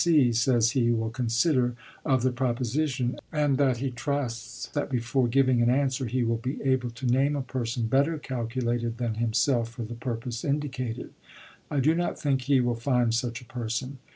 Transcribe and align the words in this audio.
C, 0.03 0.31
says 0.33 0.71
he 0.71 0.89
will 0.89 1.11
consider 1.11 1.75
of 2.03 2.23
the 2.23 2.31
proposition, 2.31 3.19
and 3.31 3.59
that 3.59 3.77
he 3.77 3.91
trusts 3.91 4.65
that 4.69 4.89
before 4.89 5.27
giving 5.27 5.61
an 5.61 5.69
answer 5.69 6.07
he 6.07 6.23
will 6.23 6.37
be 6.39 6.59
able 6.63 6.89
to 6.89 7.05
name 7.05 7.35
a 7.35 7.43
person 7.43 7.85
better 7.85 8.17
calculated 8.17 8.97
than 8.97 9.13
himself 9.21 9.69
for 9.69 9.83
the 9.83 9.93
purpose 9.93 10.43
indicated. 10.43 11.11
I 11.69 11.81
do 11.81 11.93
not 11.93 12.19
think 12.19 12.41
he 12.41 12.59
will 12.61 12.73
find 12.73 13.13
such 13.13 13.41
a 13.41 13.45
person. 13.45 13.99